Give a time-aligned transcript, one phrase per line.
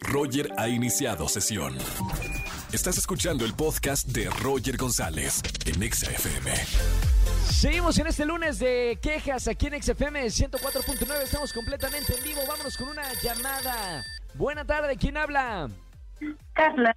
[0.00, 1.76] Roger ha iniciado sesión.
[2.72, 6.50] Estás escuchando el podcast de Roger González en Exa FM.
[7.50, 11.22] Seguimos en este lunes de quejas aquí en XFM 104.9.
[11.22, 12.40] Estamos completamente en vivo.
[12.48, 14.02] Vámonos con una llamada.
[14.34, 15.68] Buena tarde, ¿quién habla?
[16.54, 16.94] Carla,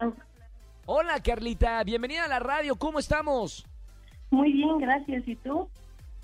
[0.85, 1.83] Hola, Carlita.
[1.83, 2.75] Bienvenida a la radio.
[2.75, 3.65] ¿Cómo estamos?
[4.31, 5.27] muy bien, gracias.
[5.27, 5.69] ¿Y tú?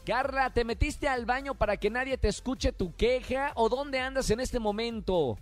[0.05, 4.29] Carla, ¿te metiste al baño para que nadie te escuche tu queja o dónde andas
[4.31, 5.37] en este momento?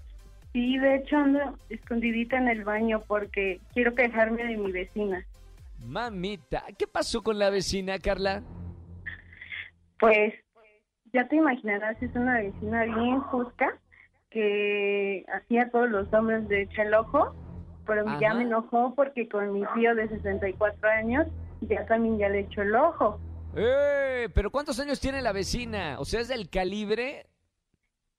[0.54, 1.40] Sí, de hecho ando
[1.70, 5.24] escondidita en el baño porque quiero quejarme de mi vecina.
[5.80, 8.44] Mamita, ¿qué pasó con la vecina, Carla?
[10.00, 10.34] Pues
[11.14, 13.80] ya te imaginarás, es una vecina bien justa
[14.30, 17.34] que hacía todos los hombres de hecho el ojo,
[17.86, 21.28] pero ya me enojó porque con mi tío de 64 años
[21.62, 23.20] ya también ya le echó el ojo.
[23.56, 24.30] ¡Eh!
[24.34, 25.98] ¿Pero cuántos años tiene la vecina?
[26.00, 27.26] O sea, ¿es del calibre?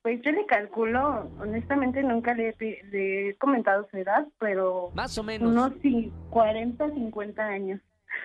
[0.03, 5.23] Pues yo le calculo, honestamente nunca le, le he comentado su edad, pero Más o
[5.23, 5.51] menos.
[5.51, 7.81] unos sí, 40, 50 años.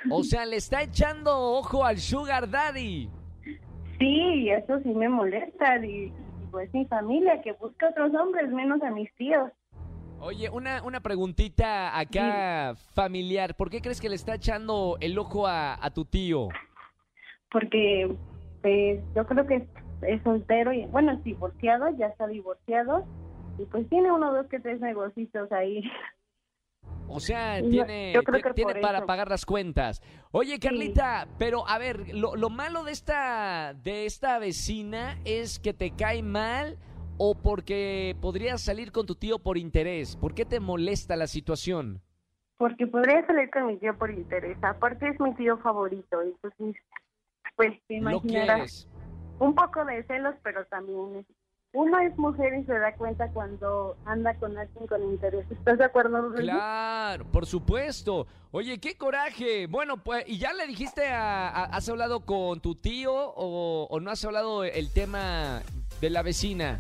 [0.10, 3.10] O sea, le está echando ojo al Sugar Daddy.
[4.00, 5.86] Sí, eso sí me molesta.
[5.86, 6.14] Y, y,
[6.52, 9.52] pues mi familia que busca otros hombres, menos a mis tíos.
[10.22, 13.56] Oye, una, una preguntita acá familiar.
[13.56, 16.48] ¿Por qué crees que le está echando el ojo a, a tu tío?
[17.52, 18.16] Porque
[18.62, 19.68] pues yo creo que
[20.08, 23.06] es, soltero y bueno, es divorciado, ya está divorciado.
[23.58, 25.84] Y pues tiene uno, dos, que tres negocios ahí.
[27.08, 28.22] O sea, tiene, yo
[28.56, 29.06] tiene para eso.
[29.06, 30.02] pagar las cuentas.
[30.32, 35.74] Oye, Carlita, pero a ver, lo, lo malo de esta, de esta vecina es que
[35.74, 36.80] te cae mal
[37.18, 40.16] o porque podrías salir con tu tío por interés.
[40.16, 42.02] ¿Por qué te molesta la situación?
[42.58, 44.58] Porque podría salir con mi tío por interés.
[44.64, 46.22] Aparte es mi tío favorito.
[46.22, 46.82] Entonces,
[47.56, 48.88] pues te Lo imaginarás.
[49.40, 51.26] Un poco de celos, pero también es-
[51.74, 55.46] uno es mujer y se da cuenta cuando anda con alguien con interés.
[55.52, 56.44] ¿Estás de acuerdo, Rubén?
[56.44, 58.28] Claro, por supuesto.
[58.52, 59.68] Oye, qué coraje.
[59.68, 64.00] Bueno, pues, ¿y ya le dijiste a, a- has hablado con tu tío o, o
[64.00, 65.62] no has hablado el tema
[66.00, 66.80] de la vecina?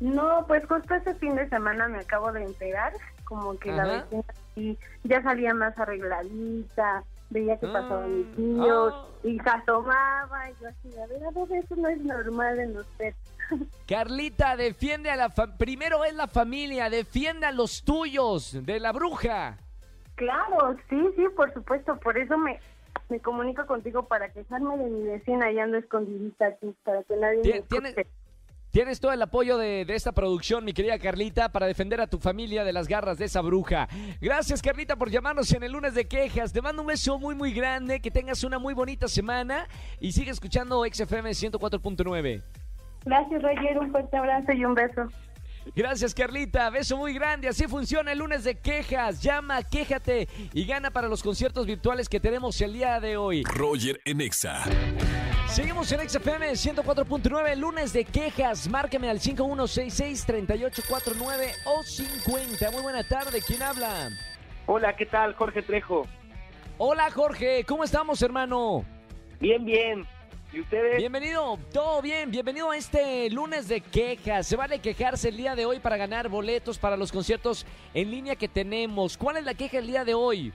[0.00, 2.92] No, pues justo este fin de semana me acabo de enterar,
[3.24, 4.24] como que la vecina
[4.56, 9.06] sí, ya salía más arregladita, veía que pasaba mi Ah, tío ah.
[9.22, 12.76] y se asomaba y yo así, a ver, a ver, eso no es normal en
[12.76, 13.14] usted.
[13.88, 18.92] Carlita, defiende a la fa- primero es la familia, defiende a los tuyos de la
[18.92, 19.56] bruja.
[20.16, 22.60] Claro, sí, sí, por supuesto, por eso me,
[23.08, 27.40] me comunico contigo para quejarme de mi vecina y ando escondidita aquí, para que nadie
[27.42, 28.06] me escuche.
[28.70, 32.18] Tienes todo el apoyo de, de esta producción, mi querida Carlita, para defender a tu
[32.18, 33.88] familia de las garras de esa bruja.
[34.20, 36.52] Gracias, Carlita, por llamarnos en el lunes de quejas.
[36.52, 39.66] Te mando un beso muy, muy grande, que tengas una muy bonita semana
[39.98, 42.42] y sigue escuchando XFM 104.9.
[43.04, 45.08] Gracias, Roger, un fuerte abrazo y un beso.
[45.74, 46.70] Gracias, Carlita.
[46.70, 47.48] Beso muy grande.
[47.48, 49.22] Así funciona el lunes de quejas.
[49.22, 53.42] Llama, quéjate y gana para los conciertos virtuales que tenemos el día de hoy.
[53.44, 54.64] Roger en Exa.
[55.50, 58.68] Seguimos en XFM 104.9, lunes de quejas.
[58.68, 62.70] Márcame al 5166-3849 o 50.
[62.70, 63.42] Muy buena tarde.
[63.44, 64.10] ¿Quién habla?
[64.66, 65.34] Hola, ¿qué tal?
[65.34, 66.06] Jorge Trejo.
[66.78, 67.64] Hola, Jorge.
[67.64, 68.84] ¿Cómo estamos, hermano?
[69.40, 70.06] Bien, bien.
[70.52, 70.98] ¿Y ustedes?
[70.98, 71.58] Bienvenido.
[71.72, 72.30] Todo bien.
[72.30, 74.46] Bienvenido a este lunes de quejas.
[74.46, 78.36] Se vale quejarse el día de hoy para ganar boletos para los conciertos en línea
[78.36, 79.16] que tenemos.
[79.16, 80.52] ¿Cuál es la queja el día de hoy?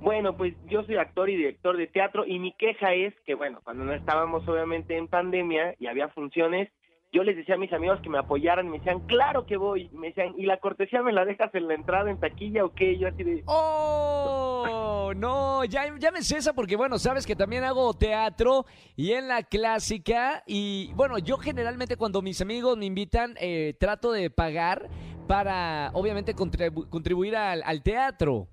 [0.00, 3.60] Bueno, pues yo soy actor y director de teatro y mi queja es que, bueno,
[3.62, 6.70] cuando no estábamos obviamente en pandemia y había funciones,
[7.12, 9.90] yo les decía a mis amigos que me apoyaran me decían, claro que voy.
[9.92, 12.98] Me decían, ¿y la cortesía me la dejas en la entrada en taquilla o qué?
[12.98, 15.12] Yo así de, ¡Oh!
[15.14, 18.64] No, ya, ya me cesa porque, bueno, sabes que también hago teatro
[18.96, 20.42] y en la clásica.
[20.46, 24.88] Y bueno, yo generalmente cuando mis amigos me invitan, eh, trato de pagar
[25.28, 28.48] para, obviamente, contribu- contribuir al teatro.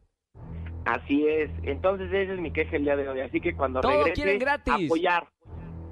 [0.94, 1.50] Así es.
[1.64, 3.20] Entonces esa es mi queja el día de hoy.
[3.22, 4.86] Así que cuando Todo regrese, quieren gratis.
[4.86, 5.28] apoyar.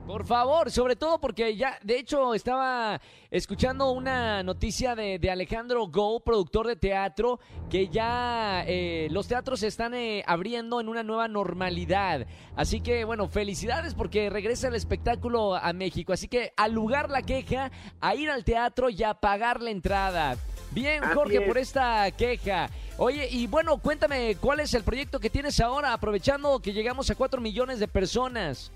[0.07, 5.85] Por favor, sobre todo porque ya, de hecho, estaba escuchando una noticia de, de Alejandro
[5.88, 11.03] Go, productor de teatro, que ya eh, los teatros se están eh, abriendo en una
[11.03, 12.26] nueva normalidad.
[12.55, 16.14] Así que, bueno, felicidades porque regresa el espectáculo a México.
[16.14, 20.37] Así que, al lugar la queja, a ir al teatro y a pagar la entrada.
[20.72, 21.47] Bien, Así Jorge, es.
[21.47, 22.70] por esta queja.
[22.97, 27.16] Oye, y bueno, cuéntame, ¿cuál es el proyecto que tienes ahora, aprovechando que llegamos a
[27.16, 28.72] 4 millones de personas?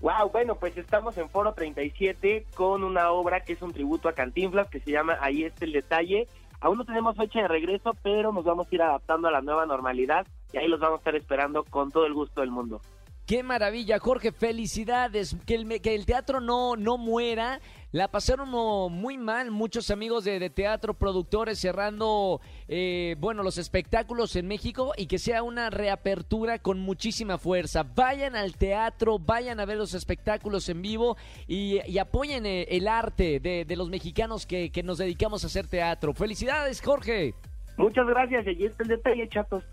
[0.00, 4.12] Wow, bueno, pues estamos en Foro 37 con una obra que es un tributo a
[4.12, 6.28] Cantinflas que se llama Ahí está el detalle.
[6.60, 9.66] Aún no tenemos fecha de regreso, pero nos vamos a ir adaptando a la nueva
[9.66, 12.80] normalidad y ahí los vamos a estar esperando con todo el gusto del mundo.
[13.28, 15.36] Qué maravilla, Jorge, felicidades.
[15.44, 15.56] Que
[15.94, 17.60] el, teatro no, no muera.
[17.92, 18.48] La pasaron
[18.90, 25.08] muy mal muchos amigos de, teatro, productores cerrando, eh, bueno, los espectáculos en México y
[25.08, 27.82] que sea una reapertura con muchísima fuerza.
[27.82, 33.40] Vayan al teatro, vayan a ver los espectáculos en vivo y, apoyen eh, el, arte
[33.40, 36.14] de, los mexicanos que, nos dedicamos a hacer teatro.
[36.14, 37.34] Felicidades, Jorge.
[37.76, 39.64] Muchas gracias, y el detalle, chatos.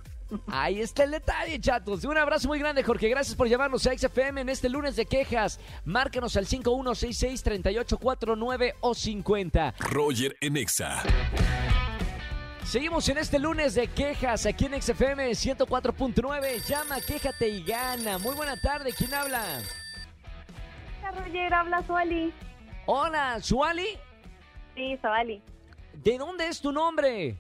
[0.47, 2.03] Ahí está el detalle, chatos.
[2.03, 3.07] Un abrazo muy grande, Jorge.
[3.09, 5.59] Gracias por llamarnos a XFM en este lunes de quejas.
[5.85, 9.75] Márcanos al 5166-3849 o 50.
[9.79, 11.03] Roger en Exa.
[12.63, 16.65] Seguimos en este lunes de quejas aquí en XFM 104.9.
[16.67, 18.17] Llama, quéjate y gana.
[18.17, 18.91] Muy buena tarde.
[18.97, 19.43] ¿Quién habla?
[21.01, 21.53] Hola, Roger.
[21.53, 22.33] Habla Suali.
[22.87, 23.85] Hola, ¿Suali?
[24.73, 25.43] Sí, Suali.
[25.93, 27.37] ¿De dónde es tu nombre?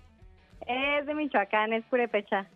[0.67, 2.47] Es de Michoacán, es Purepecha.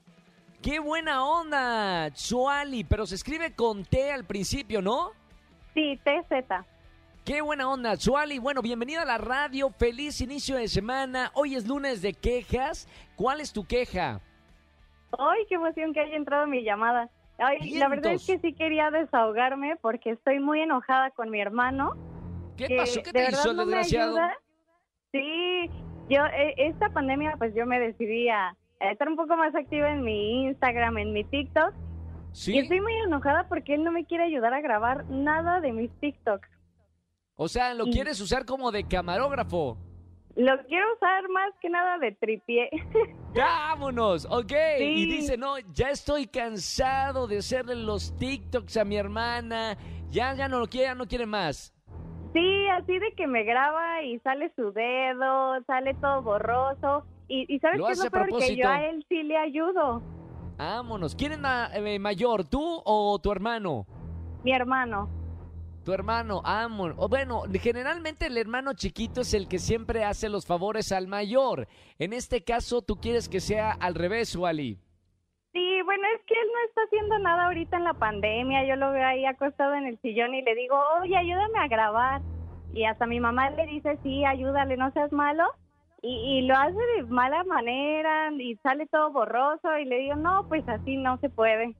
[0.61, 2.09] ¡Qué buena onda!
[2.13, 5.11] Suali, pero se escribe con T al principio, ¿no?
[5.73, 6.65] Sí, TZ.
[7.23, 8.39] ¡Qué buena onda, Suali!
[8.39, 11.31] Bueno, bienvenida a la radio, feliz inicio de semana.
[11.33, 12.89] Hoy es lunes de quejas.
[13.15, 14.19] ¿Cuál es tu queja?
[15.17, 17.09] ¡Ay, qué emoción que haya entrado mi llamada!
[17.37, 21.93] Ay, la verdad es que sí quería desahogarme porque estoy muy enojada con mi hermano.
[22.57, 23.01] ¿Qué pasó?
[23.01, 24.17] ¿Qué te hizo el desgraciado?
[25.13, 25.69] Sí,
[26.09, 30.03] yo, eh, esta pandemia, pues yo me decidí a estar un poco más activa en
[30.03, 31.73] mi Instagram, en mi TikTok.
[32.31, 32.55] ¿Sí?
[32.55, 35.91] Y estoy muy enojada porque él no me quiere ayudar a grabar nada de mis
[35.99, 36.47] TikToks.
[37.35, 39.77] O sea, ¿lo quieres usar como de camarógrafo?
[40.35, 42.69] Lo quiero usar más que nada de tripié.
[43.35, 44.27] ¡Vámonos!
[44.29, 44.51] Ok.
[44.79, 49.77] Y dice, no, ya estoy cansado de hacerle los TikToks a mi hermana.
[50.09, 51.73] Ya, ya no lo quiere, ya no quiere más.
[52.33, 57.05] Sí, así de que me graba y sale su dedo, sale todo borroso.
[57.27, 58.39] Y, ¿sabes qué es lo peor?
[58.39, 60.01] Que yo a él sí le ayudo.
[60.57, 61.15] Vámonos.
[61.15, 61.39] ¿Quién es
[61.73, 63.85] eh, mayor, tú o tu hermano?
[64.43, 65.09] Mi hermano.
[65.85, 66.95] Tu hermano, amor.
[67.09, 71.67] bueno, generalmente el hermano chiquito es el que siempre hace los favores al mayor.
[71.97, 74.77] En este caso, ¿tú quieres que sea al revés, Wally?
[75.89, 78.63] Bueno, es que él no está haciendo nada ahorita en la pandemia.
[78.63, 82.21] Yo lo veo ahí acostado en el sillón y le digo, oye, ayúdame a grabar.
[82.73, 85.45] Y hasta mi mamá le dice, sí, ayúdale, no seas malo
[86.01, 90.63] y, lo hace de mala manera y sale todo borroso y le digo, no, pues
[90.69, 91.75] así no se puede.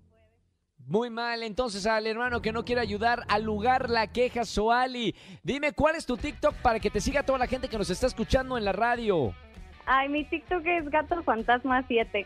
[0.87, 5.15] Muy mal, entonces al hermano que no quiere ayudar al lugar la queja Soali.
[5.43, 8.07] Dime cuál es tu TikTok para que te siga toda la gente que nos está
[8.07, 9.33] escuchando en la radio.
[9.85, 12.25] Ay, mi TikTok es Gato Fantasma 7.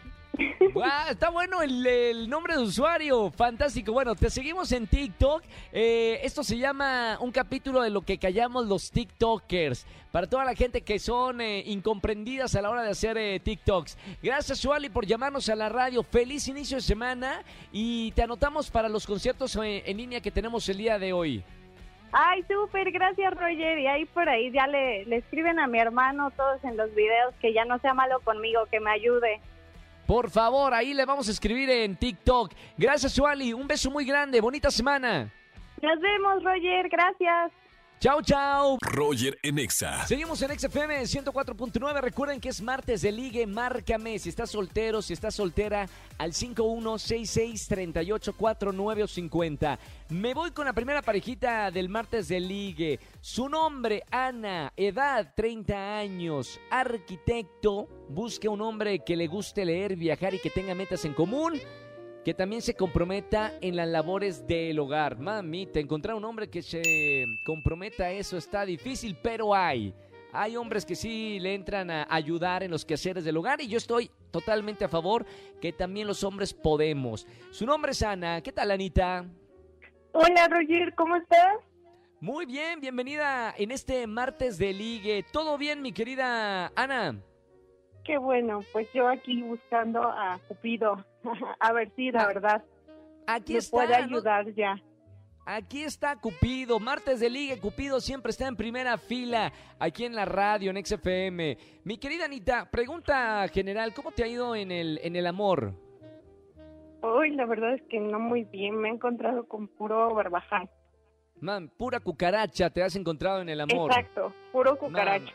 [1.10, 3.94] Está bueno el, nombre de usuario, fantástico.
[3.94, 5.44] Bueno, te seguimos en TikTok.
[5.72, 9.86] Eh, esto se llama un capítulo de lo que callamos los TikTokers.
[10.12, 13.98] Para toda la gente que son eh, incomprendidas a la hora de hacer eh, TikToks.
[14.22, 16.04] Gracias, Suali, por llamarnos a la radio.
[16.04, 20.78] Feliz inicio de semana y te anotamos para los conciertos en línea que tenemos el
[20.78, 21.44] día de hoy.
[22.12, 23.80] Ay, súper, gracias Roger.
[23.80, 27.54] Y ahí por ahí ya le escriben a mi hermano todos en los videos que
[27.54, 29.42] ya no sea malo conmigo, que me ayude.
[30.06, 32.52] Por favor, ahí le vamos a escribir en TikTok.
[32.78, 33.54] Gracias, Suali.
[33.54, 34.42] Un beso muy grande.
[34.42, 35.32] Bonita semana.
[35.82, 36.90] Nos vemos, Roger.
[36.90, 37.52] Gracias.
[38.04, 38.78] Chao, chao.
[38.82, 40.06] Roger en Exa.
[40.06, 42.02] Seguimos en XFM 104.9.
[42.02, 43.48] Recuerden que es martes de ligue.
[43.48, 49.80] Márcame si estás soltero, si estás soltera, al 51663849 o 50.
[50.10, 53.00] Me voy con la primera parejita del martes de ligue.
[53.22, 54.74] Su nombre, Ana.
[54.76, 56.60] Edad, 30 años.
[56.72, 57.88] Arquitecto.
[58.10, 61.58] Busque un hombre que le guste leer, viajar y que tenga metas en común
[62.24, 65.18] que también se comprometa en las labores del hogar.
[65.20, 69.94] Mami, te encontrar un hombre que se comprometa a eso está difícil, pero hay.
[70.32, 73.78] Hay hombres que sí le entran a ayudar en los quehaceres del hogar y yo
[73.78, 75.26] estoy totalmente a favor
[75.62, 77.28] que también los hombres podemos.
[77.52, 78.42] Su nombre es Ana.
[78.42, 79.26] ¿Qué tal, Anita?
[80.14, 81.58] Hola, Roger, ¿cómo estás?
[82.20, 85.26] Muy bien, bienvenida en este martes de ligue.
[85.32, 87.22] ¿Todo bien, mi querida Ana?
[88.04, 91.06] Qué bueno, pues yo aquí buscando a Cupido.
[91.60, 92.64] a ver si la ah, verdad
[93.28, 94.76] aquí me puede ayudar ya.
[95.46, 100.24] Aquí está Cupido, martes de Liga, Cupido siempre está en primera fila aquí en la
[100.24, 101.58] radio, en XFM.
[101.84, 105.74] Mi querida Anita, pregunta general, ¿cómo te ha ido en el, en el amor?
[107.02, 110.70] Uy, la verdad es que no muy bien, me he encontrado con puro barbaján.
[111.42, 113.92] Man, pura cucaracha te has encontrado en el amor.
[113.92, 115.34] Exacto, puro cucaracho.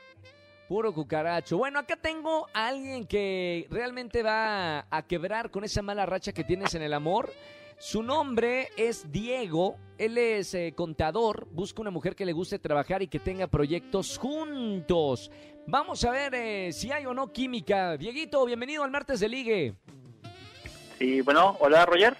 [0.69, 1.57] Puro cucaracho.
[1.57, 6.45] Bueno, acá tengo a alguien que realmente va a quebrar con esa mala racha que
[6.45, 7.33] tienes en el amor.
[7.79, 13.03] Su nombre es Diego, él es eh, contador, busca una mujer que le guste trabajar
[13.03, 15.31] y que tenga proyectos juntos.
[15.67, 17.97] Vamos a ver eh, si hay o no química.
[17.97, 19.75] Dieguito, bienvenido al martes de ligue.
[20.99, 22.15] Sí, bueno, hola Roger.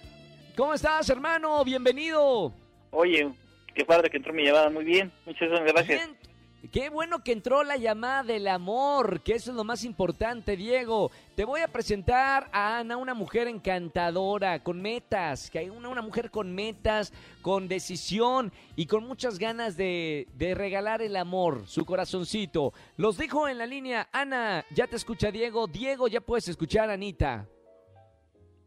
[0.57, 1.63] ¿Cómo estás, hermano?
[1.65, 2.53] Bienvenido.
[2.93, 3.29] Oye,
[3.75, 4.71] qué padre que entró mi llamada.
[4.71, 5.87] Muy bien, muchas gracias.
[6.07, 6.28] Bien.
[6.73, 11.11] Qué bueno que entró la llamada del amor, que eso es lo más importante, Diego.
[11.37, 16.03] Te voy a presentar a Ana, una mujer encantadora, con metas, que hay una, una
[16.03, 17.13] mujer con metas,
[17.43, 22.73] con decisión y con muchas ganas de, de regalar el amor, su corazoncito.
[22.97, 24.09] Los dejo en la línea.
[24.13, 25.69] Ana, ya te escucha Diego.
[25.69, 27.47] Diego, ya puedes escuchar a Anita.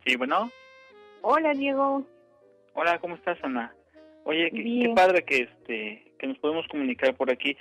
[0.05, 0.49] Sí, bueno.
[1.21, 2.03] Hola, Diego.
[2.73, 3.75] Hola, ¿cómo estás, Ana?
[4.23, 7.57] Oye, qué, qué padre que este que nos podemos comunicar por aquí.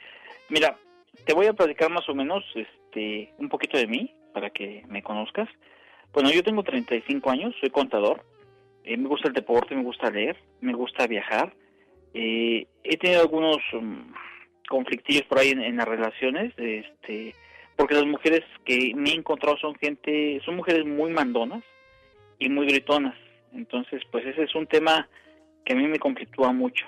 [0.50, 0.76] Mira,
[1.24, 5.02] te voy a platicar más o menos este un poquito de mí para que me
[5.02, 5.48] conozcas.
[6.12, 8.24] Bueno, yo tengo 35 años, soy contador.
[8.84, 11.52] eh, me gusta el deporte, me gusta leer, me gusta viajar.
[12.14, 14.12] eh, he tenido algunos um,
[14.68, 17.34] conflictillos por ahí en, en las relaciones, este,
[17.76, 21.62] porque las mujeres que me he encontrado son gente, son mujeres muy mandonas
[22.38, 23.16] y muy gritonas.
[23.52, 25.08] Entonces, pues ese es un tema
[25.64, 26.86] que a mí me conflictúa mucho.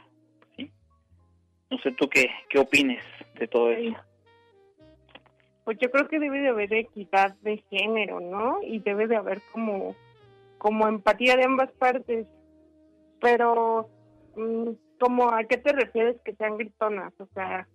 [1.72, 3.02] No sé tú qué, qué opines
[3.38, 3.96] de todo eso.
[5.64, 8.58] Pues yo creo que debe de haber equidad de género, ¿no?
[8.62, 9.96] Y debe de haber como,
[10.58, 12.26] como empatía de ambas partes.
[13.22, 13.88] Pero,
[14.36, 17.14] mm, como ¿a qué te refieres que sean gritonas?
[17.18, 17.66] O sea,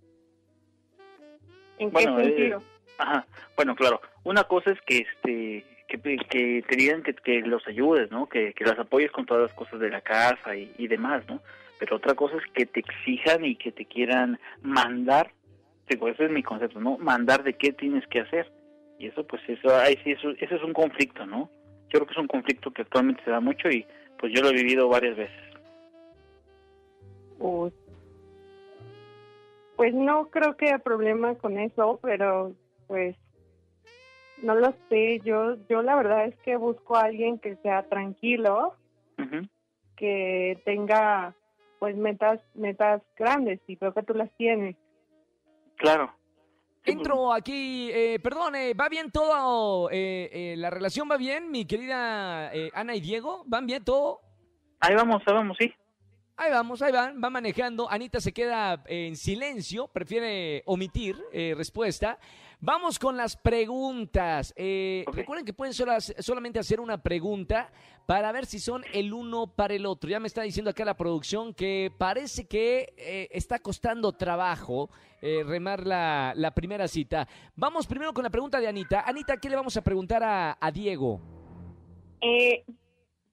[1.80, 2.62] ¿en Bueno, qué eh, sentido?
[2.98, 3.26] Ajá.
[3.56, 4.00] Bueno, claro.
[4.22, 8.28] Una cosa es que este que, que te digan que, que los ayudes, ¿no?
[8.28, 11.40] Que, que las apoyes con todas las cosas de la casa y, y demás, ¿no?
[11.78, 15.30] Pero otra cosa es que te exijan y que te quieran mandar.
[15.88, 16.98] Digo, ese es mi concepto, ¿no?
[16.98, 18.50] Mandar de qué tienes que hacer.
[18.98, 21.50] Y eso, pues, eso, ahí sí, eso, ese es un conflicto, ¿no?
[21.90, 23.86] Yo creo que es un conflicto que actualmente se da mucho y
[24.18, 25.48] pues yo lo he vivido varias veces.
[27.38, 27.72] Pues,
[29.76, 32.52] pues no creo que haya problema con eso, pero
[32.88, 33.16] pues
[34.42, 35.20] no lo sé.
[35.24, 38.74] Yo, yo la verdad es que busco a alguien que sea tranquilo,
[39.96, 41.34] que tenga
[41.78, 44.76] pues metas, metas grandes y creo que tú las tienes.
[45.76, 46.12] Claro.
[46.84, 49.90] Sí, pues, Entro aquí, eh, perdón, eh, ¿va bien todo?
[49.90, 53.42] eh, eh, ¿La relación va bien, mi querida eh, Ana y Diego?
[53.46, 54.20] ¿Van bien todo?
[54.80, 55.72] Ahí vamos, ahí vamos, sí.
[56.36, 57.90] Ahí vamos, ahí van, va manejando.
[57.90, 62.18] Anita se queda en silencio, prefiere omitir eh, respuesta.
[62.60, 64.52] Vamos con las preguntas.
[64.56, 65.04] Eh.
[65.12, 67.70] Recuerden que pueden solas- solamente hacer una pregunta
[68.04, 70.10] para ver si son el uno para el otro.
[70.10, 74.90] Ya me está diciendo acá la producción que parece que eh, está costando trabajo
[75.22, 77.28] eh, remar la, la primera cita.
[77.54, 79.02] Vamos primero con la pregunta de Anita.
[79.06, 81.20] Anita, ¿qué le vamos a preguntar a, a Diego?
[82.20, 82.64] Eh,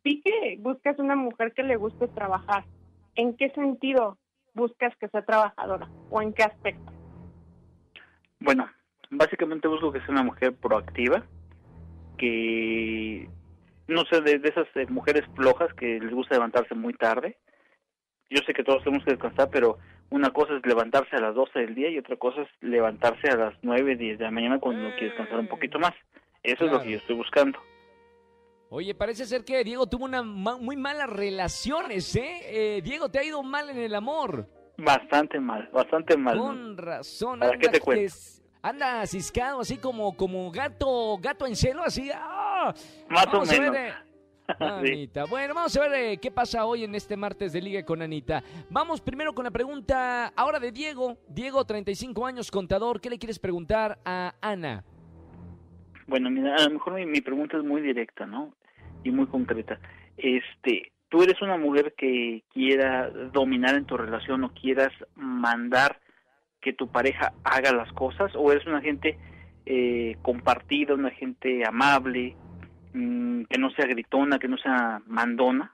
[0.04, 2.66] vi que buscas una mujer que le guste trabajar.
[3.16, 4.20] ¿En qué sentido
[4.54, 6.92] buscas que sea trabajadora o en qué aspecto?
[8.40, 8.70] Bueno,
[9.10, 11.24] básicamente busco que sea una mujer proactiva,
[12.18, 13.28] que
[13.88, 17.38] no sé, de, de esas eh, mujeres flojas que les gusta levantarse muy tarde.
[18.30, 19.78] Yo sé que todos tenemos que descansar, pero
[20.10, 23.36] una cosa es levantarse a las 12 del día y otra cosa es levantarse a
[23.36, 25.94] las 9, 10 de la mañana cuando uno quiere descansar un poquito más.
[26.42, 27.60] Eso es lo que yo estoy buscando.
[28.70, 32.40] Oye, parece ser que Diego tuvo una ma- muy malas relaciones, ¿eh?
[32.78, 34.48] Eh, Diego, te ha ido mal en el amor.
[34.78, 36.38] Bastante mal, bastante mal.
[36.38, 37.40] Con razón.
[37.40, 38.14] ¿Para qué te cuento?
[38.66, 42.10] Anda ciscado, así como, como gato, gato en celo, así.
[42.12, 42.74] ¡ah!
[43.08, 43.96] Más o Vamos a ver, menos.
[44.48, 44.64] Sí.
[44.64, 45.26] Anita.
[45.26, 48.44] Bueno, vamos a ver eh, qué pasa hoy en este martes de Liga con Anita.
[48.72, 51.18] Vamos primero con la pregunta ahora de Diego.
[51.28, 53.02] Diego, 35 años, contador.
[53.02, 54.84] ¿Qué le quieres preguntar a Ana?
[56.08, 58.56] Bueno, mira, a lo mejor mi, mi pregunta es muy directa, ¿no?
[59.04, 59.80] Y muy concreta.
[60.18, 66.00] Este, ¿tú eres una mujer que quiera dominar en tu relación o quieras mandar
[66.66, 69.20] que tu pareja haga las cosas o eres una gente
[69.68, 72.36] eh, compartida, una gente amable,
[72.92, 75.72] mm, que no sea gritona, que no sea mandona?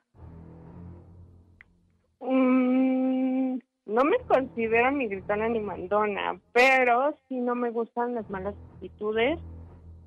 [2.20, 8.54] Mm, no me considero ni gritona ni mandona, pero sí no me gustan las malas
[8.74, 9.40] actitudes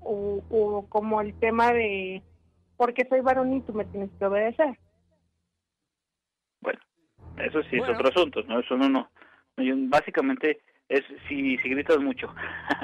[0.03, 2.23] o, o como el tema de
[2.77, 4.79] porque soy varón y tú me tienes que obedecer.
[6.61, 6.81] Bueno,
[7.39, 7.95] eso sí Bueno.
[7.95, 8.61] es otro asunto, ¿no?
[8.61, 9.09] Eso no, no.
[9.57, 10.61] no, yo- básicamente
[10.97, 12.33] es si, si gritas mucho.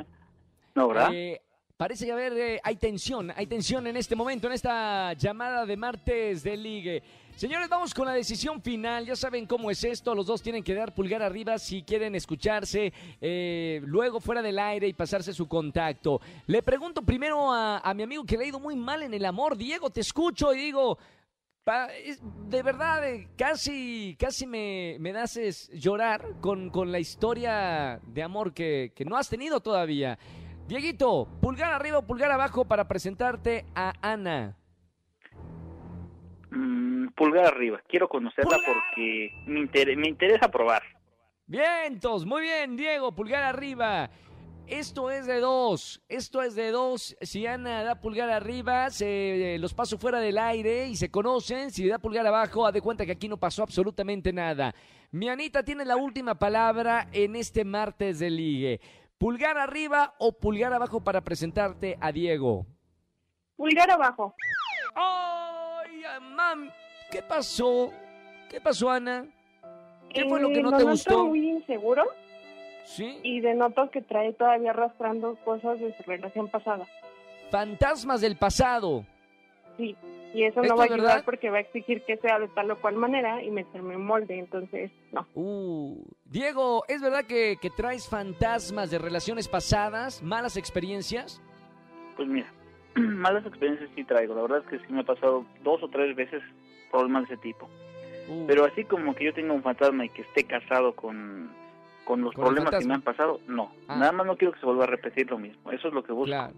[0.74, 1.10] ¿No, verdad?
[1.12, 1.40] Eh,
[1.76, 5.66] parece que a ver, eh, hay tensión, hay tensión en este momento, en esta llamada
[5.66, 7.02] de martes de ligue.
[7.36, 9.06] Señores, vamos con la decisión final.
[9.06, 10.14] Ya saben cómo es esto.
[10.14, 14.86] Los dos tienen que dar pulgar arriba si quieren escucharse eh, luego fuera del aire
[14.86, 16.20] y pasarse su contacto.
[16.46, 19.24] Le pregunto primero a, a mi amigo que le ha ido muy mal en el
[19.24, 19.56] amor.
[19.56, 20.98] Diego, te escucho y digo,
[21.64, 28.00] pa- es- de verdad, eh, casi, casi me, me haces llorar con, con la historia
[28.06, 30.18] de amor que, que no has tenido todavía.
[30.66, 34.56] Dieguito, pulgar arriba o pulgar abajo para presentarte a Ana.
[36.50, 37.80] Mm, pulgar arriba.
[37.88, 38.74] Quiero conocerla ¡Pulgar!
[38.74, 40.82] porque me, inter- me interesa probar.
[41.46, 44.08] Vientos, muy bien, Diego, pulgar arriba.
[44.70, 47.16] Esto es de dos, esto es de dos.
[47.22, 51.72] Si Ana da pulgar arriba, se eh, los paso fuera del aire y se conocen.
[51.72, 54.72] Si da pulgar abajo, haz de cuenta que aquí no pasó absolutamente nada.
[55.10, 58.80] Mi Anita tiene la última palabra en este martes de ligue.
[59.18, 62.64] ¿Pulgar arriba o pulgar abajo para presentarte a Diego?
[63.56, 64.36] Pulgar abajo.
[64.94, 66.00] ¡Ay,
[66.30, 66.70] mam!
[67.10, 67.90] ¿Qué pasó?
[68.48, 69.26] ¿Qué pasó, Ana?
[70.14, 71.26] ¿Qué fue lo que Eh, no te gustó?
[71.26, 72.04] muy inseguro
[72.84, 73.20] ¿Sí?
[73.22, 76.86] y denoto que trae todavía arrastrando cosas de su relación pasada.
[77.50, 79.04] Fantasmas del pasado.
[79.76, 79.96] Sí,
[80.34, 81.24] y eso ¿Esto no va a ayudar verdad?
[81.24, 84.38] porque va a exigir que sea de tal o cual manera y meterme en molde,
[84.38, 85.26] entonces no.
[85.34, 91.40] Uh, Diego, ¿es verdad que, que traes fantasmas de relaciones pasadas, malas experiencias?
[92.16, 92.52] Pues mira,
[92.94, 94.34] malas experiencias sí traigo.
[94.34, 96.42] La verdad es que sí me ha pasado dos o tres veces
[96.90, 97.68] problemas de ese tipo.
[98.28, 101.50] Uh, Pero así como que yo tenga un fantasma y que esté casado con,
[102.10, 103.70] con los Con problemas que me han pasado, no.
[103.86, 103.94] Ah.
[103.94, 105.70] Nada más no quiero que se vuelva a repetir lo mismo.
[105.70, 106.26] Eso es lo que busco.
[106.26, 106.54] claro.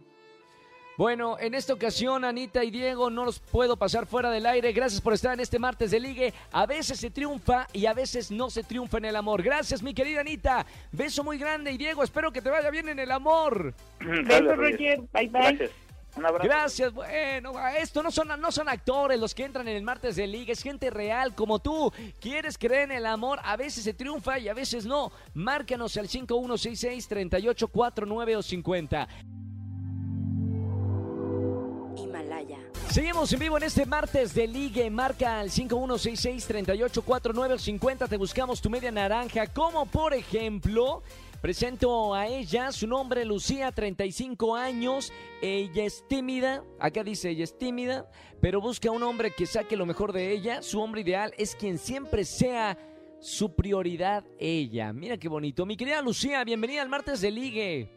[0.97, 4.73] Bueno, en esta ocasión, Anita y Diego, no los puedo pasar fuera del aire.
[4.73, 6.32] Gracias por estar en este martes de ligue.
[6.52, 9.42] A veces se triunfa y a veces no se triunfa en el amor.
[9.42, 10.64] Gracias, mi querida Anita.
[10.90, 13.75] Beso muy grande y Diego, espero que te vaya bien en el amor.
[14.00, 14.56] Roger.
[14.56, 15.00] Roger.
[15.12, 15.30] Bye, bye.
[15.30, 15.71] Gracias.
[16.14, 16.47] Un abrazo.
[16.47, 20.14] Gracias, bueno, a esto no son, no son actores los que entran en el martes
[20.16, 21.90] de liga, es gente real como tú.
[22.21, 23.40] ¿Quieres creer en el amor?
[23.42, 25.11] A veces se triunfa y a veces no.
[25.33, 29.09] Márcanos al 5166-3849 o 50.
[31.97, 32.59] Himalaya.
[32.90, 34.90] Seguimos en vivo en este martes de ligue.
[34.90, 38.07] Marca al 5166-3849 o 50.
[38.07, 41.02] Te buscamos tu media naranja, como por ejemplo...
[41.42, 47.58] Presento a ella, su nombre Lucía, 35 años, ella es tímida, acá dice ella es
[47.58, 48.08] tímida,
[48.40, 51.78] pero busca un hombre que saque lo mejor de ella, su hombre ideal es quien
[51.78, 52.78] siempre sea
[53.18, 54.92] su prioridad ella.
[54.92, 55.66] Mira qué bonito.
[55.66, 57.90] Mi querida Lucía, bienvenida al martes de ligue.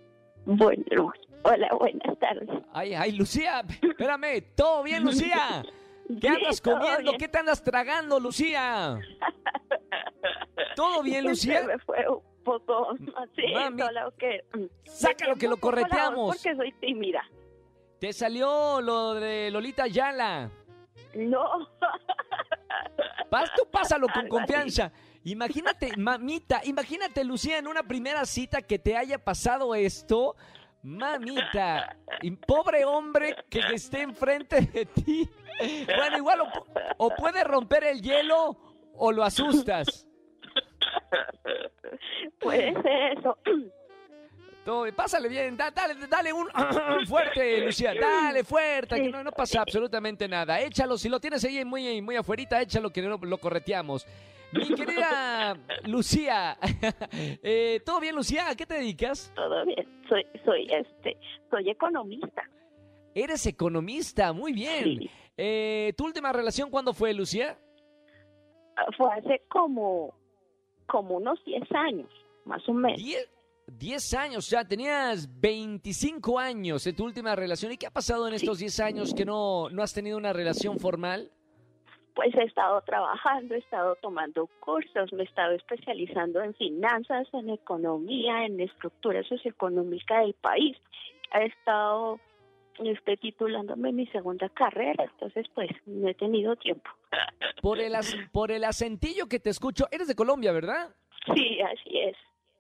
[0.48, 2.50] Bueno, hola, buenas tardes.
[2.74, 5.64] Ay, ay, Lucía, espérame, ¿todo bien, Lucía?
[6.20, 7.12] ¿Qué andas comiendo?
[7.12, 7.18] bien.
[7.20, 8.98] ¿Qué te andas tragando, Lucía?
[10.76, 11.64] ¿Todo bien, Se Lucía?
[11.64, 14.46] me fue un poco así, Mami, solo que...
[14.54, 16.38] mm, sácalo que lo correteamos.
[16.38, 17.22] Porque soy tímida.
[18.00, 20.50] Te salió lo de Lolita Yala.
[21.16, 21.68] No.
[23.32, 24.46] Vas, tú pásalo con Algo así.
[24.46, 24.92] confianza.
[25.24, 30.36] Imagínate, mamita, imagínate, Lucía, en una primera cita que te haya pasado esto.
[30.84, 35.28] Mamita, y pobre hombre que esté enfrente de ti.
[35.86, 36.48] Bueno, igual o,
[36.98, 38.56] o puede romper el hielo
[38.94, 40.08] o lo asustas.
[42.40, 43.38] Puede ser eso.
[44.64, 46.48] Todo, pásale bien, da- dale, dale un
[47.08, 50.60] fuerte, Lucía, dale fuerte, que no, no pasa absolutamente nada.
[50.60, 54.08] Échalo, si lo tienes ahí muy, muy afuerita, échalo que no lo correteamos.
[54.52, 56.58] Mi querida Lucía,
[57.44, 58.50] eh, ¿todo bien, Lucía?
[58.50, 59.32] ¿A qué te dedicas?
[59.36, 59.88] Todo bien.
[60.10, 61.16] Soy, soy, este,
[61.52, 62.44] soy economista.
[63.14, 64.84] Eres economista, muy bien.
[65.00, 65.10] Sí.
[65.38, 67.58] Eh, ¿Tu última relación cuándo fue, Lucía?
[68.78, 70.14] Ah, Fue hace como,
[70.88, 72.10] como unos 10 años,
[72.46, 73.02] más o menos.
[73.02, 73.30] Diez,
[73.68, 77.72] diez años, o sea, tenías 25 años de tu última relación.
[77.72, 80.80] ¿Y qué ha pasado en estos 10 años que no, no has tenido una relación
[80.80, 81.32] formal?
[82.14, 87.50] Pues he estado trabajando, he estado tomando cursos, me he estado especializando en finanzas, en
[87.50, 90.78] economía, en estructura socioeconómica del país.
[91.34, 92.20] He estado
[92.84, 96.90] este, titulándome mi segunda carrera, entonces pues no he tenido tiempo.
[97.62, 100.96] Por el, ac- por el acentillo que te escucho, eres de Colombia, ¿verdad?
[101.34, 102.16] Sí, así es.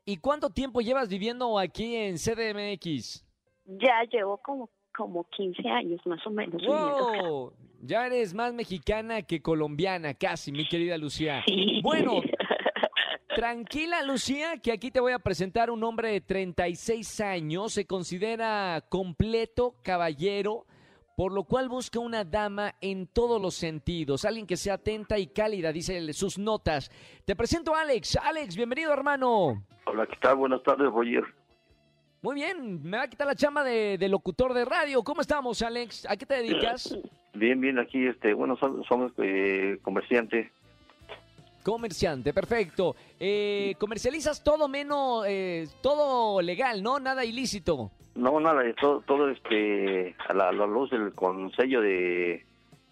[0.05, 3.25] ¿Y cuánto tiempo llevas viviendo aquí en CDMX?
[3.65, 6.61] Ya llevo como, como 15 años más o menos.
[6.65, 7.53] ¡Wow!
[7.81, 11.43] Ya eres más mexicana que colombiana, casi, mi querida Lucía.
[11.47, 11.81] Sí.
[11.83, 12.21] Bueno,
[13.35, 17.73] tranquila, Lucía, que aquí te voy a presentar un hombre de 36 años.
[17.73, 20.65] Se considera completo, caballero,
[21.17, 24.25] por lo cual busca una dama en todos los sentidos.
[24.25, 26.89] Alguien que sea atenta y cálida, dice sus notas.
[27.25, 28.17] Te presento a Alex.
[28.17, 29.63] Alex, bienvenido, hermano.
[29.85, 30.37] Hola, ¿qué tal?
[30.37, 31.23] Buenas tardes, Roger.
[32.21, 35.03] Muy bien, me va a quitar la chamba de, de locutor de radio.
[35.03, 36.07] ¿Cómo estamos, Alex?
[36.09, 36.97] ¿A qué te dedicas?
[37.35, 40.49] Bien, bien, aquí, este, bueno, somos eh, comerciantes.
[41.65, 42.95] Comerciante, perfecto.
[43.19, 46.99] Eh, comercializas todo menos, eh, todo legal, ¿no?
[46.99, 47.89] Nada ilícito.
[48.13, 52.45] No, nada, todo, todo este, a la, a la luz del con sello de,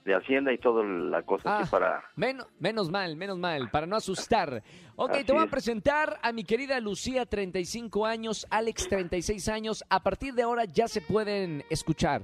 [0.05, 1.67] de Hacienda y toda la cosa Ah.
[1.69, 2.03] para...
[2.15, 4.63] Men- menos mal, menos mal, para no asustar.
[4.95, 5.51] Ok, Así te voy a es.
[5.51, 9.83] presentar a mi querida Lucía, 35 años, Alex, 36 años.
[9.89, 12.23] A partir de ahora ya se pueden escuchar.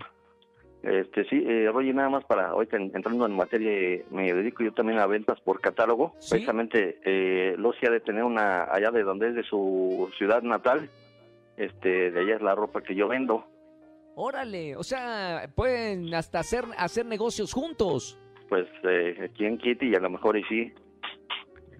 [0.81, 4.63] Este, sí, eh, Roger, nada más para ahorita en- entrando en materia, eh, me dedico
[4.63, 6.13] yo también a ventas por catálogo.
[6.19, 6.31] Sí.
[6.31, 10.89] Precisamente, eh, Lucy ha de tener una allá de donde es de su ciudad natal.
[11.57, 13.45] Este, de allá es la ropa que yo vendo.
[14.15, 18.17] Órale, o sea, pueden hasta hacer, hacer negocios juntos.
[18.47, 20.73] Pues eh, aquí en Kitty y a lo mejor y sí.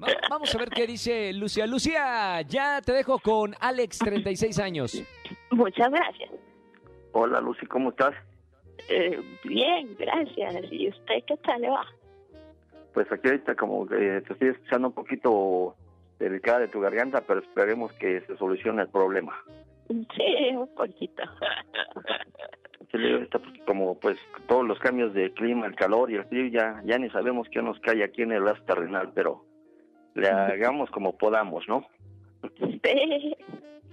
[0.02, 1.66] Va- vamos a ver qué dice Lucía.
[1.68, 5.02] Lucía, ya te dejo con Alex, 36 años.
[5.52, 6.30] Muchas gracias.
[7.14, 8.14] Hola Lucy, ¿cómo estás?
[8.88, 10.72] Eh, bien, gracias.
[10.72, 11.86] ¿Y usted qué tal le va?
[12.94, 15.76] Pues aquí ahorita como que te estoy escuchando un poquito
[16.20, 19.34] delicada de tu garganta, pero esperemos que se solucione el problema.
[19.88, 21.24] Sí, un poquito.
[22.92, 26.48] Sí, ahorita porque como pues todos los cambios de clima, el calor y el frío,
[26.48, 29.46] ya, ya ni sabemos qué nos cae aquí en el gas terrenal, pero
[30.16, 31.86] le hagamos como podamos, ¿no?
[32.58, 33.36] Sí.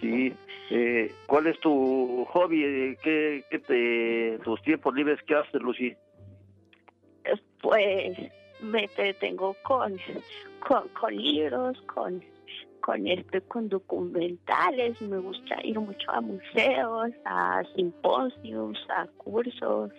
[0.00, 0.32] Sí.
[0.70, 2.64] Eh, ¿Cuál es tu hobby?
[2.64, 5.94] Eh, ¿Qué, qué te, tus tiempos libres qué haces, Lucy?
[7.62, 8.16] Pues
[8.60, 9.96] me entretengo con,
[10.60, 12.22] con, con libros, con,
[12.80, 15.00] con, este, con documentales.
[15.02, 19.90] Me gusta ir mucho a museos, a simposios, a cursos.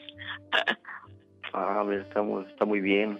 [1.53, 3.19] Ah, a ver, está muy, está muy bien.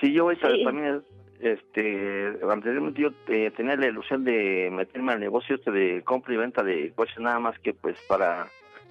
[0.00, 0.64] Sí, yo ahorita Sí.
[0.64, 1.02] también,
[1.40, 6.36] este, anteriormente yo eh, tenía la ilusión de meterme al negocio este de compra y
[6.36, 8.48] venta de coches, nada más que pues para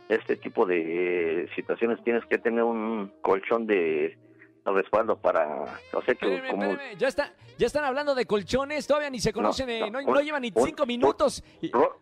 [0.10, 4.18] este tipo de eh, situaciones tienes que tener un colchón de
[4.66, 6.64] respaldo para, o sea que Espérame, como...
[6.72, 10.14] espérame, Ya, está, ya están hablando de colchones, todavía ni se conocen, eh, no, no,
[10.16, 11.44] no llevan ni un- cinco minutos.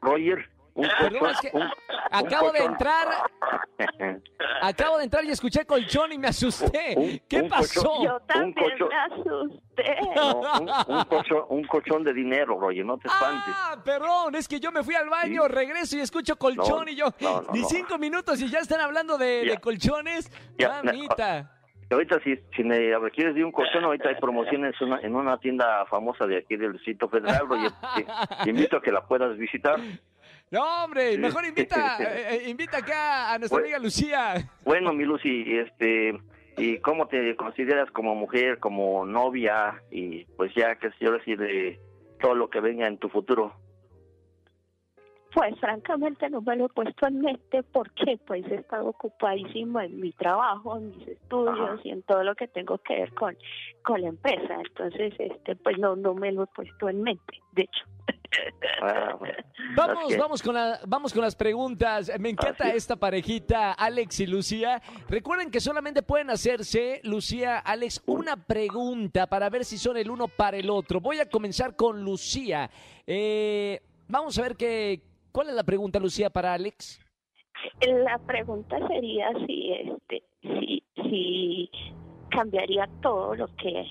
[0.01, 1.69] Roger, un Perdón, colchón, es que un-
[2.11, 3.07] acabo de entrar,
[4.61, 6.93] acabo de entrar y escuché colchón y me asusté.
[6.97, 7.83] Un- ¿Qué pasó?
[7.83, 8.05] colchón.
[8.05, 8.89] Yo también colchón.
[8.89, 9.97] me asusté.
[10.15, 10.39] No,
[10.87, 13.53] un, un colchón, un colchón de dinero, Roger, no te espantes.
[13.55, 15.49] Ah, perdón, es que yo me fui al baño, Sí.
[15.49, 17.67] regreso y escucho colchón No, y yo, no, no, ni no.
[17.69, 20.31] cinco minutos y ya están hablando de, de colchones.
[20.57, 21.49] Ya, Mamita.
[21.91, 22.77] Ahorita si, si me
[23.11, 26.73] quieres de un colchón, ahorita hay promociones una- en una tienda famosa de aquí del
[26.73, 27.69] Distrito Federal, Roger.
[27.95, 28.05] Te,
[28.45, 29.79] te invito a que la puedas visitar.
[30.53, 33.65] No, hombre, mejor invita, eh, eh, invita acá a nuestra Bueno.
[33.65, 34.51] amiga Lucía.
[34.63, 36.15] Bueno, mi Lucy, este,
[36.57, 39.81] ¿y cómo te consideras como mujer, como novia?
[39.89, 41.79] Y pues ya, que sé yo decir, de
[42.21, 43.51] todo lo que venga en tu futuro.
[45.33, 49.99] Pues francamente no me lo he puesto en mente porque pues he estado ocupadísimo en
[49.99, 51.79] mi trabajo, en mis estudios Ajá.
[51.83, 53.35] y en todo lo que tengo que ver con,
[53.83, 54.59] con la empresa.
[54.67, 57.85] Entonces, este pues no no me lo he puesto en mente, de hecho.
[58.81, 59.37] Ah, bueno.
[59.75, 62.11] Vamos, vamos con la, vamos con las preguntas.
[62.19, 64.81] Me encanta Así esta parejita, Alex y Lucía.
[65.07, 70.27] Recuerden que solamente pueden hacerse, Lucía, Alex, una pregunta para ver si son el uno
[70.27, 70.99] para el otro.
[70.99, 72.69] Voy a comenzar con Lucía.
[73.07, 76.99] Eh, vamos a ver qué, cuál es la pregunta, Lucía, para Alex.
[77.81, 81.69] La pregunta sería si este si si
[82.29, 83.85] cambiaría todo lo que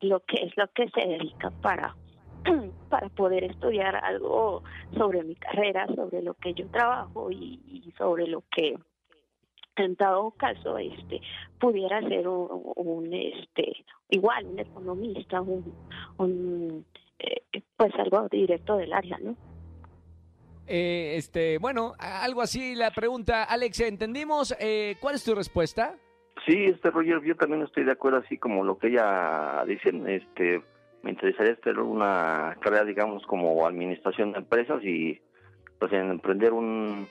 [0.00, 1.94] lo que es lo que se dedica para
[2.88, 4.62] para poder estudiar algo
[4.96, 8.76] sobre mi carrera, sobre lo que yo trabajo y, y sobre lo que
[9.76, 11.20] en dado caso este
[11.58, 15.74] pudiera ser un, un, este igual un economista un,
[16.18, 16.84] un
[17.18, 17.42] eh,
[17.76, 19.34] pues algo directo del área no
[20.66, 24.54] Eh, este, bueno, a- algo así la pregunta, Alex, ¿entendimos?
[24.60, 25.96] Eh, ¿Cuál es tu respuesta?
[26.46, 30.62] Sí, este Roger, yo también estoy de acuerdo, así como lo que ella dice, este,
[31.04, 35.20] me interesaría tener una carrera, digamos, como administración de empresas y
[35.78, 37.06] pues en emprender un,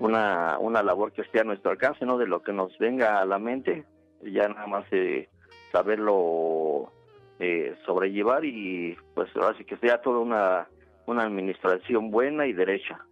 [0.00, 2.18] una, una labor que esté a nuestro alcance, ¿no?
[2.18, 3.84] De lo que nos venga a la mente,
[4.22, 5.28] ya nada más eh,
[5.70, 6.90] saberlo
[7.38, 10.68] eh, sobrellevar y pues ahora sí que sea toda una,
[11.06, 13.06] una administración buena y derecha.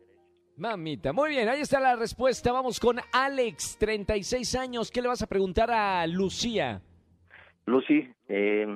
[0.56, 2.50] Mamita, muy bien, ahí está la respuesta.
[2.50, 4.90] Vamos con Alex, 36 años.
[4.90, 6.82] ¿Qué le vas a preguntar a Lucía?
[7.66, 8.66] Lucy, eh,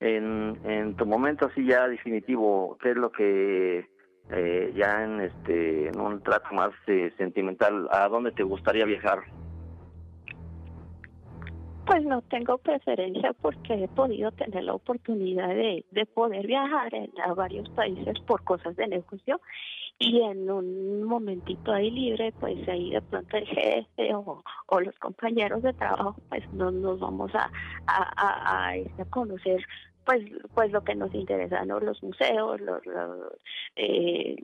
[0.00, 3.88] en, en tu momento así ya definitivo, ¿qué es lo que
[4.30, 9.20] eh, ya en este en un trato más eh, sentimental, a dónde te gustaría viajar?
[11.86, 17.12] Pues no tengo preferencia porque he podido tener la oportunidad de, de poder viajar en-
[17.24, 19.40] a varios países por cosas de negocio
[19.98, 24.98] y en un momentito ahí libre, pues ahí de pronto el jefe o, o los
[24.98, 27.50] compañeros de trabajo, pues no nos vamos a,
[27.86, 29.64] a, a, a, este, conocer
[30.04, 31.78] pues pues lo que nos interesa, ¿no?
[31.80, 33.32] Los museos, los, los,
[33.76, 34.36] eh,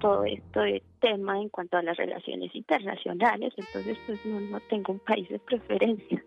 [0.00, 0.64] todo esto
[1.00, 5.38] tema en cuanto a las relaciones internacionales, entonces pues no, no tengo un país de
[5.38, 6.22] preferencia.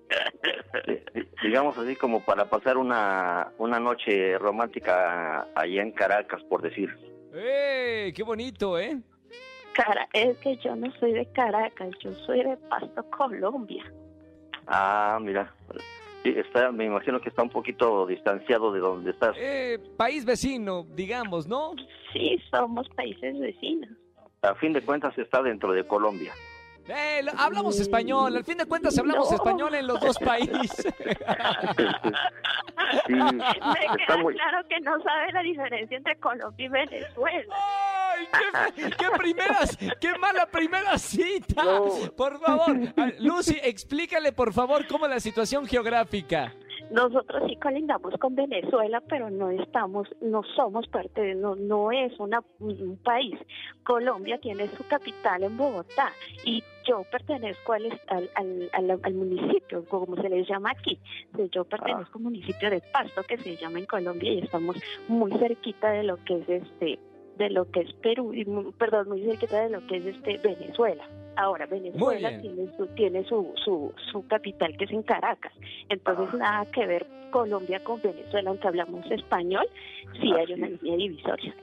[1.43, 6.89] Digamos así como para pasar una, una noche romántica allá en Caracas, por decir.
[7.33, 8.11] ¡Eh!
[8.15, 8.99] ¡Qué bonito, eh!
[9.73, 13.83] Cara, es que yo no soy de Caracas, yo soy de Pasto, Colombia.
[14.67, 15.51] Ah, mira.
[16.23, 19.35] Sí, está, me imagino que está un poquito distanciado de donde estás.
[19.37, 21.73] Eh, país vecino, digamos, ¿no?
[22.13, 23.89] Sí, somos países vecinos.
[24.43, 26.33] A fin de cuentas está dentro de Colombia.
[26.85, 29.35] Eh, hablamos español, al fin de cuentas hablamos No.
[29.37, 30.85] español en los dos países.
[33.07, 34.33] Sí, Me está queda muy...
[34.35, 37.55] claro que no sabe la diferencia entre Colombia y Venezuela.
[37.55, 38.27] ¡Ay,
[38.75, 41.63] qué, qué primeras, qué mala primera cita!
[41.63, 41.85] No.
[42.15, 42.75] Por favor,
[43.19, 46.53] Lucy, explícale por favor cómo es la situación geográfica.
[46.93, 52.13] Nosotros sí colindamos con Venezuela, pero no estamos, no somos parte de, no, no es
[52.19, 53.35] una, un país.
[53.83, 56.11] Colombia tiene su capital en Bogotá
[56.45, 60.99] y yo pertenezco al, al, al, municipio, como se les llama aquí.
[61.51, 64.77] Yo pertenezco al municipio de Pasto, que se llama en Colombia, y estamos
[65.07, 66.99] muy cerquita de lo que es este
[67.39, 68.31] de lo que es Perú,
[68.77, 71.03] perdón, muy cerquita de lo que es este Venezuela.
[71.35, 75.53] Ahora, Venezuela tiene su tiene su, su, su capital que es en Caracas.
[75.89, 79.65] Entonces, nada que ver Colombia con Venezuela, aunque hablamos español,
[80.21, 81.55] sí hay Así una línea divisoria.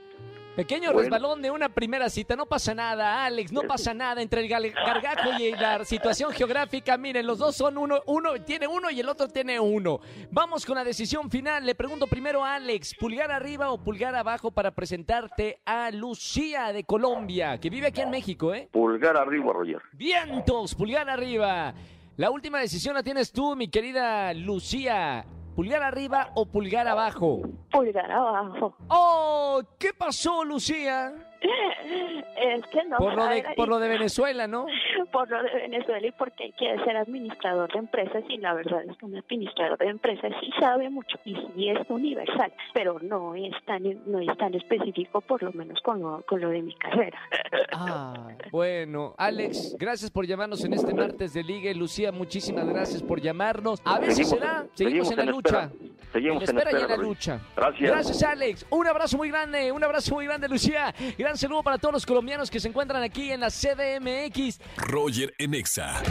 [0.56, 1.00] Pequeño Bueno.
[1.02, 5.30] resbalón de una primera cita, no pasa nada, Alex, no pasa nada entre el gargajo
[5.38, 6.96] y la situación geográfica.
[6.98, 10.00] Miren, los dos son uno, uno tiene uno y el otro tiene uno.
[10.30, 11.64] Vamos con la decisión final.
[11.64, 16.84] Le pregunto primero a Alex, pulgar arriba o pulgar abajo para presentarte a Lucía de
[16.84, 18.68] Colombia, que vive aquí en México, ¿eh?
[18.72, 19.80] Pulgar arriba, Roger.
[19.92, 21.72] Vientos, pulgar arriba.
[22.16, 25.24] La última decisión la tienes tú, mi querida Lucía.
[25.60, 27.42] ¿Pulgar arriba o pulgar abajo?
[27.70, 28.74] Pulgar abajo.
[28.88, 29.60] ¡Oh!
[29.78, 31.12] ¿Qué pasó, Lucía?
[32.40, 34.66] Es que no Por lo de, la por lo de Venezuela, ¿no?
[35.12, 38.82] por lo de Venezuela y porque hay que ser administrador de empresas y la verdad
[38.88, 43.34] es que un administrador de empresas sí sabe mucho y sí es universal, pero no
[43.34, 46.74] es tan, no es tan específico por lo menos con lo, con lo de mi
[46.76, 47.18] carrera.
[47.72, 49.14] Ah, bueno.
[49.16, 51.72] Alex, gracias por llamarnos en este martes de Liga.
[51.74, 53.80] Lucía, muchísimas gracias por llamarnos.
[53.84, 54.66] A ver si Seguimos- será.
[54.74, 55.70] Seguimos, en la lucha.
[56.12, 57.06] Seguimos en la espera y en la Roger.
[57.08, 57.40] lucha.
[57.56, 57.90] Gracias.
[57.90, 58.66] Gracias, Alex.
[58.70, 60.92] Un abrazo muy grande, un abrazo muy grande, Lucía.
[61.30, 64.58] Gran saludo para todos los colombianos que se encuentran aquí en la CDMX.
[64.78, 66.02] Roger en Exa.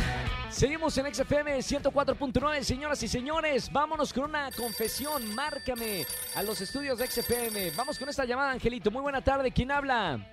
[0.49, 3.69] Seguimos en XFM 104.9, señoras y señores.
[3.69, 5.35] Vámonos con una confesión.
[5.35, 6.05] Márcame
[6.37, 7.71] a los estudios de XFM.
[7.75, 8.91] Vamos con esta llamada, Angelito.
[8.91, 9.51] Muy buena tarde.
[9.51, 10.25] ¿Quién habla?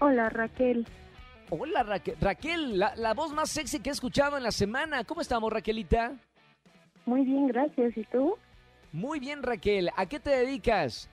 [0.00, 0.84] Hola Raquel,
[1.50, 2.16] Hola, Raquel.
[2.20, 5.04] Raquel, la, la voz más sexy que he escuchado en la semana.
[5.04, 6.12] ¿Cómo estamos, Raquelita?
[7.04, 7.96] muy bien, gracias.
[7.96, 8.36] ¿Y tú?
[8.90, 9.90] Muy bien, Raquel.
[9.96, 11.08] ¿A qué te dedicas?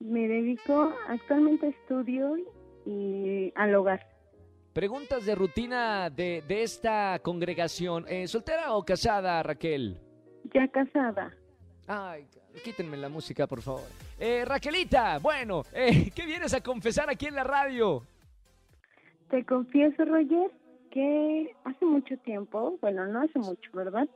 [0.00, 2.36] Me dedico, actualmente estudio
[2.84, 4.06] y al hogar.
[4.72, 8.04] Preguntas de rutina de, de esta congregación.
[8.08, 9.98] Eh, ¿Soltera o casada, Raquel?
[10.52, 11.34] Ya casada.
[11.86, 12.26] Ay,
[12.62, 13.88] quítenme la música, por favor.
[14.18, 18.02] Eh, Raquelita, bueno, eh, ¿qué vienes a confesar aquí en la radio?
[19.30, 20.50] Te confieso, Roger,
[20.90, 24.08] que hace mucho tiempo, bueno, no hace mucho, ¿verdad?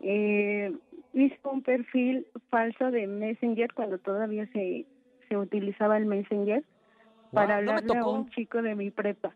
[0.00, 0.72] Eh,
[1.12, 4.86] hice un perfil falso de Messenger cuando todavía se,
[5.30, 6.64] se utilizaba el Messenger
[7.32, 9.32] para Guau, no hablarle a un chico de mi prepa.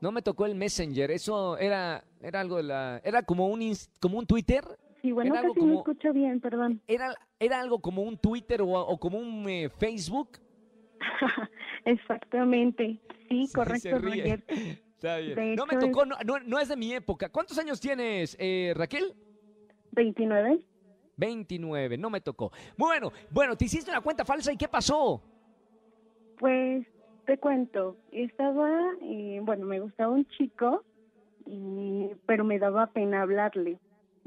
[0.00, 1.10] No me tocó el Messenger.
[1.10, 3.60] Eso era, era algo de la, era como un,
[4.00, 4.64] como un Twitter.
[5.02, 6.80] Sí, bueno, Era casi como- escucho bien, perdón.
[6.88, 10.38] Era, era algo como un Twitter o, o como un eh, Facebook.
[11.84, 12.98] Exactamente.
[13.28, 13.98] Sí, Sí, correcto.
[13.98, 14.42] Roger.
[14.98, 15.34] Está bien.
[15.36, 17.28] De no me tocó, no, no- no es de mi época.
[17.28, 19.12] ¿Cuántos años tienes, eh, Raquel?
[19.92, 20.60] 29.
[21.18, 22.50] 29, no me tocó.
[22.76, 25.20] Bueno, bueno, te hiciste una cuenta falsa y ¿qué pasó?
[26.38, 26.86] Pues
[27.26, 28.70] te cuento, estaba,
[29.02, 30.82] eh, bueno, me gustaba un chico,
[31.44, 33.78] y, pero me daba pena hablarle.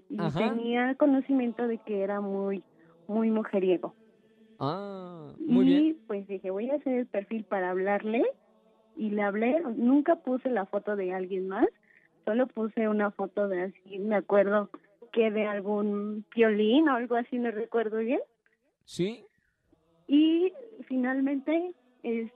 [0.09, 0.39] Y Ajá.
[0.39, 2.63] tenía conocimiento de que era muy,
[3.07, 3.95] muy mujeriego.
[4.59, 5.97] Ah, muy y bien.
[6.05, 8.23] pues dije, voy a hacer el perfil para hablarle.
[8.93, 11.65] Y le hablé, nunca puse la foto de alguien más,
[12.25, 14.69] solo puse una foto de así, me acuerdo
[15.11, 18.21] que de algún violín o algo así, no recuerdo bien.
[18.85, 19.25] ¿Sí?
[20.07, 20.53] Y
[20.87, 22.31] finalmente es,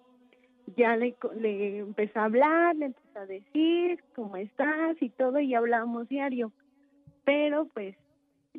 [0.78, 5.54] ya le, le empecé a hablar, le empecé a decir cómo estás y todo, y
[5.54, 6.52] hablábamos diario.
[7.24, 7.96] Pero pues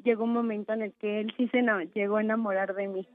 [0.05, 1.63] llegó un momento en el que él sí se
[1.95, 3.09] llegó a enamorar de mí.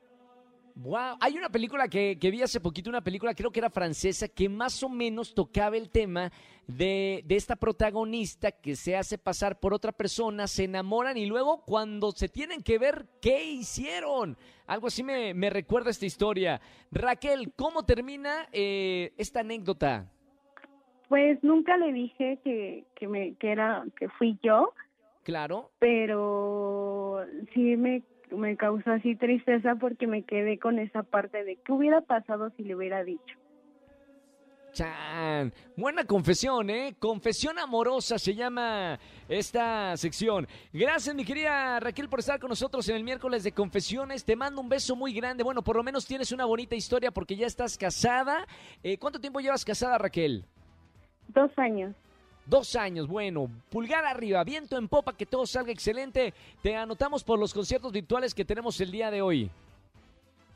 [0.76, 4.28] Wow, hay una película que, que vi hace poquito, una película creo que era francesa,
[4.28, 6.32] que más o menos tocaba el tema
[6.68, 11.64] de, de esta protagonista que se hace pasar por otra persona, se enamoran y luego
[11.66, 14.38] cuando se tienen que ver, ¿qué hicieron?
[14.68, 16.62] Algo así me, me recuerda esta historia.
[16.92, 20.10] Raquel, ¿cómo termina eh, esta anécdota?
[21.10, 24.74] Pues nunca le dije que, que, me, que, era, que fui yo,
[25.24, 25.70] Claro.
[25.80, 27.20] pero
[27.54, 32.02] sí me, me causó así tristeza porque me quedé con esa parte de qué hubiera
[32.02, 33.36] pasado si le hubiera dicho.
[34.72, 36.96] Chan, buena confesión, ¿eh?
[36.98, 40.48] Confesión amorosa se llama esta sección.
[40.72, 44.24] Gracias, mi querida Raquel, por estar con nosotros en el miércoles de confesiones.
[44.24, 45.44] Te mando un beso muy grande.
[45.44, 48.48] Bueno, por lo menos tienes una bonita historia porque ya estás casada.
[48.82, 50.46] Eh, ¿Cuánto tiempo llevas casada, Raquel?
[51.28, 51.94] Dos años.
[52.46, 56.34] Dos años, bueno, pulgar arriba, viento en popa, que todo salga excelente.
[56.62, 59.50] Te anotamos por los conciertos virtuales que tenemos el día de hoy.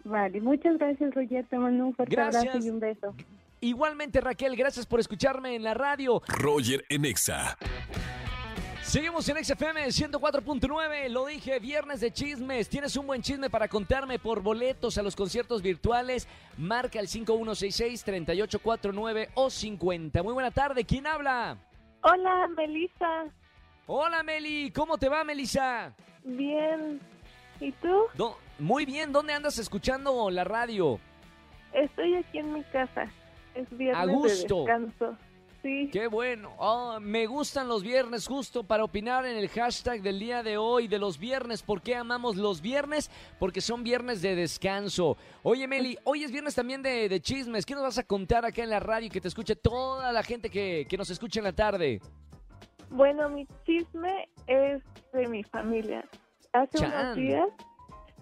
[0.04, 1.46] Vale, muchas gracias, Roger.
[1.46, 2.44] Te mando un fuerte Gracias.
[2.44, 3.16] abrazo y un beso.
[3.62, 6.22] Igualmente, Raquel, gracias por escucharme en la radio.
[6.28, 7.58] Roger en Exa.
[8.84, 12.70] Seguimos en XFM 104.9, lo dije, viernes de chismes.
[12.70, 16.28] ¿Tienes un buen chisme para contarme por boletos a los conciertos virtuales?
[16.58, 20.22] Marca el 5166-3849 o 50.
[20.22, 21.58] Muy buena tarde, ¿quién habla?
[22.08, 23.26] Hola, Melissa.
[23.88, 25.92] Hola Meli, ¿cómo te va Melissa?
[26.24, 27.00] Bien.
[27.60, 28.04] ¿Y tú?
[28.16, 31.00] Do- Muy bien, ¿dónde andas escuchando la radio?
[31.74, 33.12] Estoy aquí en mi casa.
[33.56, 34.66] Es viernes A gusto.
[34.66, 35.18] de descanso.
[35.66, 35.90] Sí.
[35.92, 36.54] Qué bueno.
[36.60, 40.88] Oh, me gustan los viernes justo para opinar en el hashtag del día de hoy
[40.88, 41.64] de los viernes.
[41.64, 43.10] ¿Por qué amamos los viernes?
[43.40, 45.18] Porque son viernes de descanso.
[45.42, 47.66] Oye, Meli, hoy es viernes también de, de chismes.
[47.66, 50.22] ¿Qué nos vas a contar acá en la radio y que te escuche toda la
[50.22, 52.00] gente que, que nos escucha en la tarde?
[52.92, 56.08] Bueno, mi chisme es de mi familia.
[56.54, 56.94] Hace Chan.
[56.94, 57.50] unos días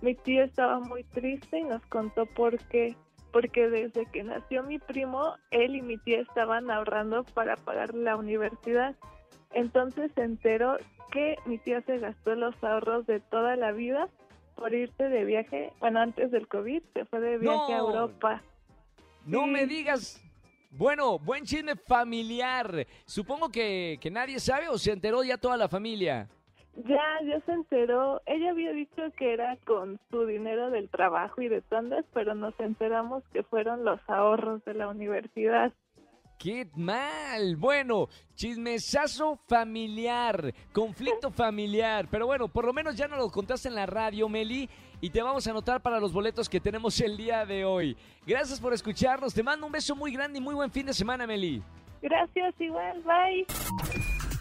[0.04, 2.96] mi tío estaba muy triste y nos contó por qué.
[3.34, 8.16] Porque desde que nació mi primo, él y mi tía estaban ahorrando para pagar la
[8.16, 8.96] universidad.
[9.52, 10.78] Entonces se enteró
[11.12, 14.08] que mi tía se gastó los ahorros de toda la vida
[14.56, 15.74] por irse de viaje.
[15.80, 17.78] Bueno, antes del COVID se fue de viaje a.
[17.80, 18.42] Europa.
[19.26, 19.50] No Sí.
[19.50, 20.22] me digas.
[20.70, 22.88] Bueno, buen chisme familiar.
[23.06, 26.30] Supongo que, que nadie sabe o se enteró ya toda la familia.
[26.76, 28.22] Ya, ya se enteró.
[28.26, 32.60] Ella había dicho que era con su dinero del trabajo y de tandas, pero nos
[32.60, 35.72] enteramos que fueron los ahorros de la universidad.
[36.40, 37.56] ¡Qué mal!
[37.58, 42.08] Bueno, chismesazo familiar, conflicto familiar.
[42.10, 44.68] Pero bueno, por lo menos ya nos lo contaste en la radio, Meli,
[45.00, 47.96] y te vamos a anotar para los boletos que tenemos el día de hoy.
[48.26, 49.34] Gracias por escucharnos.
[49.34, 51.62] Te mando un beso muy grande y muy buen fin de semana, Meli.
[52.02, 53.46] Gracias, igual, bye.